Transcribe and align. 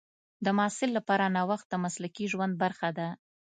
د 0.45 0.47
محصل 0.57 0.89
لپاره 0.97 1.33
نوښت 1.35 1.65
د 1.69 1.75
مسلکي 1.83 2.25
ژوند 2.31 2.53
برخه 2.63 2.89
ده. 2.97 3.07